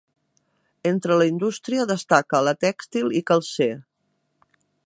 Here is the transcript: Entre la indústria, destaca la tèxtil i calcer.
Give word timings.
Entre 0.91 1.17
la 1.21 1.27
indústria, 1.33 1.87
destaca 1.93 2.41
la 2.49 2.57
tèxtil 2.65 3.15
i 3.23 3.25
calcer. 3.33 3.73